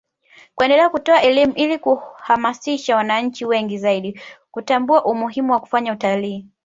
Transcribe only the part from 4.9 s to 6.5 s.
umuhimu wa kufanya utalii